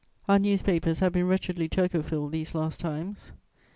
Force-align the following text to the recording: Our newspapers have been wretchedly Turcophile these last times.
Our 0.27 0.39
newspapers 0.39 0.97
have 1.01 1.11
been 1.13 1.27
wretchedly 1.27 1.69
Turcophile 1.69 2.27
these 2.31 2.55
last 2.55 2.79
times. 2.79 3.33